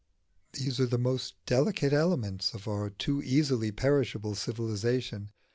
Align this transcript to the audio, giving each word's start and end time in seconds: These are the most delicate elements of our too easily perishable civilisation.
These 0.53 0.79
are 0.79 0.87
the 0.87 0.97
most 0.97 1.35
delicate 1.45 1.93
elements 1.93 2.55
of 2.55 2.67
our 2.67 2.89
too 2.89 3.21
easily 3.21 3.71
perishable 3.71 4.33
civilisation. 4.33 5.29